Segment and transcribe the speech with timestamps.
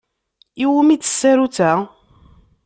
[0.63, 1.71] I wumi-tt tsarut-a?